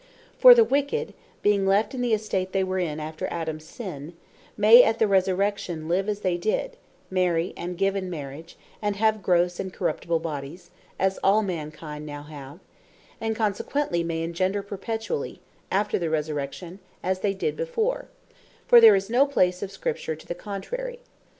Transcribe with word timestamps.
For 0.39 0.55
the 0.55 0.63
wicked 0.63 1.13
being 1.43 1.67
left 1.67 1.93
in 1.93 2.01
the 2.01 2.15
estate 2.15 2.53
they 2.53 2.63
were 2.63 2.79
in 2.79 2.99
after 2.99 3.27
Adams 3.29 3.65
sin, 3.65 4.15
may 4.57 4.83
at 4.83 4.97
the 4.97 5.05
Resurrection 5.07 5.87
live 5.87 6.09
as 6.09 6.21
they 6.21 6.37
did, 6.37 6.75
marry, 7.11 7.53
and 7.55 7.77
give 7.77 7.95
in 7.95 8.09
marriage, 8.09 8.57
and 8.81 8.95
have 8.95 9.21
grosse 9.21 9.59
and 9.59 9.71
corruptible 9.71 10.17
bodies, 10.17 10.71
as 10.97 11.19
all 11.23 11.43
mankind 11.43 12.03
now 12.07 12.23
have; 12.23 12.57
and 13.21 13.35
consequently 13.35 14.01
may 14.03 14.23
engender 14.23 14.63
perpetually, 14.63 15.39
after 15.71 15.99
the 15.99 16.09
Resurrection, 16.09 16.79
as 17.03 17.19
they 17.19 17.35
did 17.35 17.55
before: 17.55 18.07
For 18.65 18.81
there 18.81 18.95
is 18.95 19.07
no 19.07 19.27
place 19.27 19.61
of 19.61 19.69
Scripture 19.71 20.15
to 20.15 20.25
the 20.25 20.33
contrary. 20.33 20.97